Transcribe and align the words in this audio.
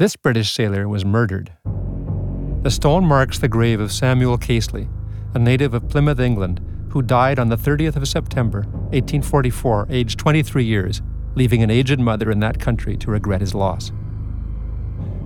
This 0.00 0.16
British 0.16 0.50
sailor 0.50 0.88
was 0.88 1.04
murdered. 1.04 1.52
The 2.62 2.70
stone 2.70 3.04
marks 3.04 3.38
the 3.38 3.48
grave 3.48 3.80
of 3.80 3.92
Samuel 3.92 4.38
Casely, 4.38 4.88
a 5.34 5.38
native 5.38 5.74
of 5.74 5.90
Plymouth, 5.90 6.18
England, 6.18 6.58
who 6.88 7.02
died 7.02 7.38
on 7.38 7.50
the 7.50 7.58
30th 7.58 7.96
of 7.96 8.08
September, 8.08 8.60
1844, 8.92 9.88
aged 9.90 10.18
23 10.18 10.64
years, 10.64 11.02
leaving 11.34 11.62
an 11.62 11.70
aged 11.70 12.00
mother 12.00 12.30
in 12.30 12.40
that 12.40 12.58
country 12.58 12.96
to 12.96 13.10
regret 13.10 13.42
his 13.42 13.54
loss. 13.54 13.90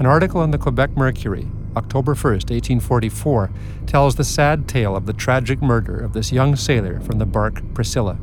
An 0.00 0.06
article 0.06 0.42
in 0.42 0.50
the 0.50 0.58
Quebec 0.58 0.96
Mercury, 0.96 1.46
October 1.76 2.16
1, 2.16 2.32
1844, 2.32 3.52
tells 3.86 4.16
the 4.16 4.24
sad 4.24 4.66
tale 4.66 4.96
of 4.96 5.06
the 5.06 5.12
tragic 5.12 5.62
murder 5.62 5.96
of 5.96 6.12
this 6.12 6.32
young 6.32 6.56
sailor 6.56 6.98
from 6.98 7.20
the 7.20 7.24
bark 7.24 7.62
Priscilla. 7.72 8.18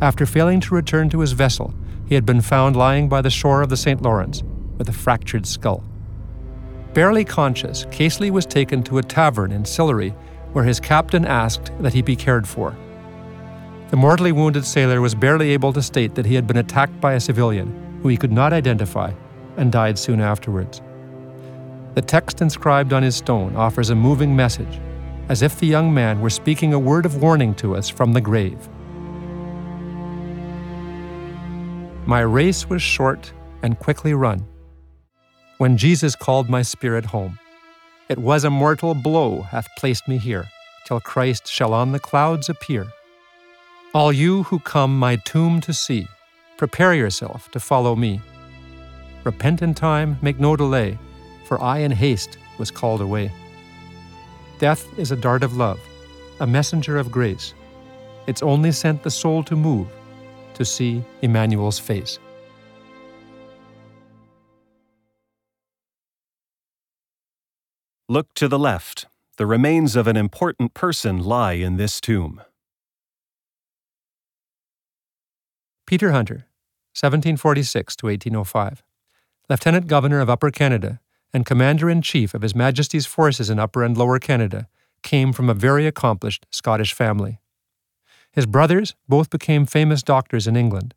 After 0.00 0.24
failing 0.24 0.60
to 0.60 0.74
return 0.74 1.10
to 1.10 1.20
his 1.20 1.32
vessel, 1.32 1.74
he 2.06 2.14
had 2.14 2.24
been 2.24 2.40
found 2.40 2.74
lying 2.74 3.10
by 3.10 3.20
the 3.20 3.28
shore 3.28 3.60
of 3.60 3.68
the 3.68 3.76
St. 3.76 4.00
Lawrence 4.00 4.42
with 4.80 4.88
a 4.88 4.92
fractured 4.92 5.46
skull. 5.46 5.84
Barely 6.94 7.22
conscious, 7.22 7.84
Casely 7.90 8.30
was 8.30 8.46
taken 8.46 8.82
to 8.84 8.96
a 8.96 9.02
tavern 9.02 9.52
in 9.52 9.62
Sillery 9.62 10.14
where 10.54 10.64
his 10.64 10.80
captain 10.80 11.26
asked 11.26 11.70
that 11.80 11.92
he 11.92 12.00
be 12.00 12.16
cared 12.16 12.48
for. 12.48 12.74
The 13.90 13.98
mortally 13.98 14.32
wounded 14.32 14.64
sailor 14.64 15.02
was 15.02 15.14
barely 15.14 15.50
able 15.50 15.74
to 15.74 15.82
state 15.82 16.14
that 16.14 16.24
he 16.24 16.34
had 16.34 16.46
been 16.46 16.56
attacked 16.56 16.98
by 16.98 17.12
a 17.12 17.20
civilian 17.20 18.00
who 18.02 18.08
he 18.08 18.16
could 18.16 18.32
not 18.32 18.54
identify 18.54 19.12
and 19.58 19.70
died 19.70 19.98
soon 19.98 20.18
afterwards. 20.18 20.80
The 21.94 22.02
text 22.02 22.40
inscribed 22.40 22.94
on 22.94 23.02
his 23.02 23.16
stone 23.16 23.56
offers 23.56 23.90
a 23.90 23.94
moving 23.94 24.34
message, 24.34 24.80
as 25.28 25.42
if 25.42 25.58
the 25.58 25.66
young 25.66 25.92
man 25.92 26.22
were 26.22 26.30
speaking 26.30 26.72
a 26.72 26.78
word 26.78 27.04
of 27.04 27.20
warning 27.20 27.54
to 27.56 27.76
us 27.76 27.90
from 27.90 28.14
the 28.14 28.20
grave. 28.22 28.66
My 32.06 32.20
race 32.20 32.70
was 32.70 32.80
short 32.80 33.30
and 33.62 33.78
quickly 33.78 34.14
run. 34.14 34.46
When 35.60 35.76
Jesus 35.76 36.16
called 36.16 36.48
my 36.48 36.62
spirit 36.62 37.04
home, 37.04 37.38
it 38.08 38.16
was 38.16 38.44
a 38.44 38.48
mortal 38.48 38.94
blow 38.94 39.42
hath 39.42 39.68
placed 39.76 40.08
me 40.08 40.16
here, 40.16 40.48
till 40.86 41.00
Christ 41.00 41.46
shall 41.46 41.74
on 41.74 41.92
the 41.92 41.98
clouds 41.98 42.48
appear. 42.48 42.86
All 43.92 44.10
you 44.10 44.44
who 44.44 44.58
come 44.60 44.98
my 44.98 45.16
tomb 45.16 45.60
to 45.60 45.74
see, 45.74 46.08
prepare 46.56 46.94
yourself 46.94 47.50
to 47.50 47.60
follow 47.60 47.94
me. 47.94 48.22
Repent 49.22 49.60
in 49.60 49.74
time, 49.74 50.16
make 50.22 50.40
no 50.40 50.56
delay, 50.56 50.98
for 51.44 51.62
I 51.62 51.80
in 51.80 51.90
haste 51.90 52.38
was 52.56 52.70
called 52.70 53.02
away. 53.02 53.30
Death 54.60 54.86
is 54.98 55.12
a 55.12 55.22
dart 55.26 55.42
of 55.42 55.58
love, 55.58 55.78
a 56.40 56.46
messenger 56.46 56.96
of 56.96 57.12
grace. 57.12 57.52
It's 58.26 58.42
only 58.42 58.72
sent 58.72 59.02
the 59.02 59.10
soul 59.10 59.42
to 59.42 59.56
move, 59.56 59.88
to 60.54 60.64
see 60.64 61.04
Emmanuel's 61.20 61.78
face. 61.78 62.18
Look 68.10 68.34
to 68.34 68.48
the 68.48 68.58
left. 68.58 69.06
The 69.36 69.46
remains 69.46 69.94
of 69.94 70.08
an 70.08 70.16
important 70.16 70.74
person 70.74 71.22
lie 71.22 71.52
in 71.52 71.76
this 71.76 72.00
tomb. 72.00 72.40
Peter 75.86 76.10
Hunter, 76.10 76.48
1746 76.98 77.94
to 77.94 78.06
1805. 78.06 78.82
Lieutenant 79.48 79.86
Governor 79.86 80.18
of 80.18 80.28
Upper 80.28 80.50
Canada 80.50 80.98
and 81.32 81.46
Commander 81.46 81.88
in 81.88 82.02
Chief 82.02 82.34
of 82.34 82.42
His 82.42 82.52
Majesty's 82.52 83.06
forces 83.06 83.48
in 83.48 83.60
Upper 83.60 83.84
and 83.84 83.96
Lower 83.96 84.18
Canada, 84.18 84.66
came 85.04 85.32
from 85.32 85.48
a 85.48 85.54
very 85.54 85.86
accomplished 85.86 86.46
Scottish 86.50 86.92
family. 86.92 87.38
His 88.32 88.44
brothers 88.44 88.96
both 89.08 89.30
became 89.30 89.66
famous 89.66 90.02
doctors 90.02 90.48
in 90.48 90.56
England, 90.56 90.94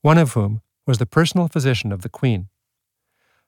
one 0.00 0.16
of 0.16 0.32
whom 0.32 0.62
was 0.86 0.96
the 0.96 1.04
personal 1.04 1.46
physician 1.46 1.92
of 1.92 2.00
the 2.00 2.08
Queen. 2.08 2.48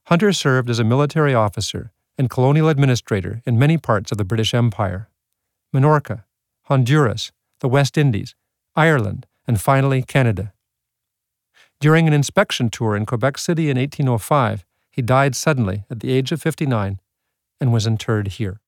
Hunter 0.09 0.35
served 0.35 0.69
as 0.69 0.79
a 0.79 0.85
military 0.85 1.33
officer 1.33 1.95
and 2.19 2.31
colonial 2.31 2.69
administrator 2.69 3.43
in 3.47 3.59
many 3.59 3.77
parts 3.79 4.13
of 4.13 4.19
the 4.19 4.25
British 4.25 4.55
Empire 4.55 5.09
Minorca, 5.75 6.25
Honduras, 6.65 7.33
the 7.61 7.69
West 7.69 7.99
Indies, 7.99 8.35
Ireland, 8.75 9.27
and 9.47 9.61
finally 9.61 10.03
Canada. 10.03 10.53
During 11.81 12.07
an 12.07 12.15
inspection 12.15 12.71
tour 12.71 12.97
in 12.97 13.05
Quebec 13.05 13.37
City 13.39 13.69
in 13.69 13.77
1805, 13.77 14.65
he 14.91 15.03
died 15.03 15.37
suddenly 15.37 15.85
at 15.91 16.01
the 16.01 16.11
age 16.11 16.33
of 16.33 16.41
59 16.41 17.01
and 17.61 17.73
was 17.73 17.87
interred 17.87 18.29
here. 18.29 18.61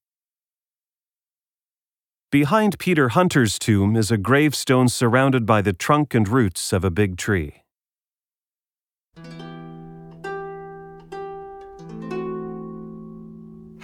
Behind 2.31 2.79
Peter 2.79 3.09
Hunter's 3.09 3.59
tomb 3.59 3.97
is 3.97 4.11
a 4.11 4.19
gravestone 4.19 4.89
surrounded 4.89 5.47
by 5.47 5.63
the 5.63 5.73
trunk 5.73 6.15
and 6.15 6.29
roots 6.29 6.75
of 6.75 6.85
a 6.85 6.91
big 6.91 7.17
tree. 7.17 7.63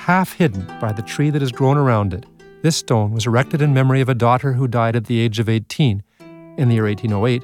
Half 0.05 0.35
hidden 0.35 0.67
by 0.83 0.93
the 0.93 1.01
tree 1.01 1.31
that 1.31 1.41
has 1.41 1.51
grown 1.51 1.79
around 1.79 2.13
it, 2.13 2.27
this 2.61 2.77
stone 2.77 3.13
was 3.13 3.25
erected 3.25 3.63
in 3.63 3.73
memory 3.73 4.03
of 4.03 4.11
a 4.11 4.15
daughter 4.15 4.53
who 4.53 4.69
died 4.69 4.97
at 4.97 5.07
the 5.07 5.19
age 5.19 5.39
of 5.39 5.49
18 5.49 6.03
in 6.59 6.69
the 6.69 6.75
year 6.75 6.85
1808 6.85 7.43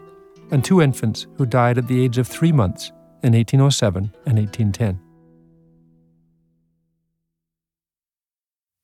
and 0.50 0.62
two 0.62 0.82
infants 0.82 1.26
who 1.38 1.46
died 1.46 1.78
at 1.78 1.88
the 1.88 2.04
age 2.04 2.18
of 2.18 2.28
three 2.28 2.52
months 2.52 2.88
in 3.22 3.32
1807 3.32 4.12
and 4.26 4.38
1810. 4.38 5.00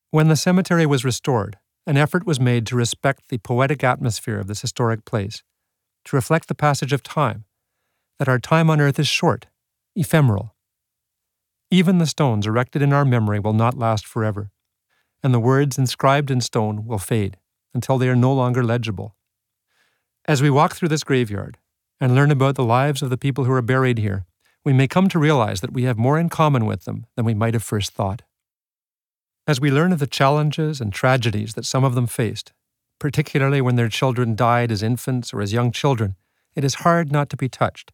When 0.09 0.29
the 0.29 0.35
cemetery 0.35 0.87
was 0.87 1.05
restored, 1.05 1.59
an 1.85 1.97
effort 1.97 2.25
was 2.25 2.39
made 2.39 2.65
to 2.65 2.75
respect 2.75 3.29
the 3.29 3.37
poetic 3.37 3.83
atmosphere 3.83 4.39
of 4.39 4.47
this 4.47 4.61
historic 4.61 5.05
place, 5.05 5.43
to 6.05 6.15
reflect 6.15 6.47
the 6.47 6.55
passage 6.55 6.93
of 6.93 7.03
time, 7.03 7.45
that 8.17 8.27
our 8.27 8.39
time 8.39 8.71
on 8.71 8.81
earth 8.81 8.97
is 8.97 9.07
short, 9.07 9.45
ephemeral. 9.95 10.55
Even 11.69 11.97
the 11.97 12.05
stones 12.05 12.47
erected 12.47 12.81
in 12.81 12.93
our 12.93 13.03
memory 13.03 13.39
will 13.39 13.53
not 13.53 13.77
last 13.77 14.05
forever, 14.05 14.51
and 15.21 15.33
the 15.33 15.39
words 15.39 15.77
inscribed 15.77 16.31
in 16.31 16.39
stone 16.39 16.85
will 16.85 16.97
fade 16.97 17.37
until 17.73 17.97
they 17.97 18.07
are 18.07 18.15
no 18.15 18.33
longer 18.33 18.63
legible. 18.63 19.15
As 20.25 20.41
we 20.41 20.49
walk 20.49 20.75
through 20.75 20.87
this 20.87 21.03
graveyard 21.03 21.57
and 21.99 22.15
learn 22.15 22.31
about 22.31 22.55
the 22.55 22.63
lives 22.63 23.01
of 23.01 23.09
the 23.09 23.17
people 23.17 23.43
who 23.43 23.51
are 23.51 23.61
buried 23.61 23.97
here, 23.97 24.25
we 24.63 24.71
may 24.71 24.87
come 24.87 25.09
to 25.09 25.19
realize 25.19 25.59
that 25.59 25.73
we 25.73 25.83
have 25.83 25.97
more 25.97 26.17
in 26.17 26.29
common 26.29 26.65
with 26.65 26.85
them 26.85 27.05
than 27.15 27.25
we 27.25 27.33
might 27.33 27.53
have 27.53 27.63
first 27.63 27.91
thought. 27.91 28.21
As 29.45 29.59
we 29.59 29.71
learn 29.71 29.91
of 29.91 29.99
the 29.99 30.07
challenges 30.07 30.79
and 30.79 30.93
tragedies 30.93 31.53
that 31.55 31.65
some 31.65 31.83
of 31.83 31.95
them 31.95 32.07
faced, 32.07 32.53
particularly 32.99 33.61
when 33.61 33.75
their 33.75 33.89
children 33.89 34.35
died 34.35 34.71
as 34.71 34.83
infants 34.83 35.33
or 35.33 35.41
as 35.41 35.53
young 35.53 35.71
children, 35.71 36.15
it 36.55 36.63
is 36.63 36.75
hard 36.75 37.11
not 37.11 37.29
to 37.29 37.37
be 37.37 37.49
touched, 37.49 37.91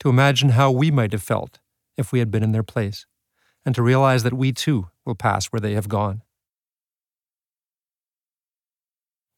to 0.00 0.08
imagine 0.08 0.50
how 0.50 0.70
we 0.70 0.90
might 0.90 1.12
have 1.12 1.22
felt 1.22 1.60
if 1.96 2.12
we 2.12 2.18
had 2.18 2.30
been 2.30 2.42
in 2.42 2.52
their 2.52 2.62
place, 2.62 3.06
and 3.64 3.74
to 3.74 3.82
realize 3.82 4.22
that 4.22 4.32
we 4.32 4.52
too 4.52 4.88
will 5.04 5.14
pass 5.14 5.46
where 5.46 5.60
they 5.60 5.74
have 5.74 5.88
gone. 5.88 6.22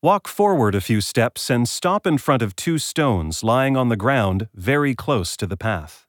Walk 0.03 0.29
forward 0.29 0.75
a 0.75 0.83
few 0.83 1.01
steps 1.01 1.49
and 1.49 1.67
stop 1.67 2.07
in 2.07 2.19
front 2.19 2.43
of 2.43 2.55
two 2.55 2.77
stones 2.77 3.43
lying 3.43 3.75
on 3.75 3.89
the 3.89 3.97
ground 3.97 4.49
very 4.55 4.95
close 4.95 5.35
to 5.39 5.47
the 5.47 5.57
path. 5.57 6.07